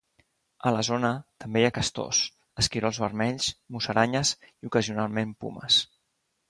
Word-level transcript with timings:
A 0.69 0.71
la 0.75 0.79
zona 0.87 1.11
també 1.43 1.61
hi 1.63 1.67
ha 1.67 1.73
castors, 1.75 2.23
esquirols 2.65 3.03
vermells, 3.05 3.53
musaranyes 3.77 4.37
i 4.51 4.73
ocasionalment 4.73 5.41
pumes. 5.45 5.81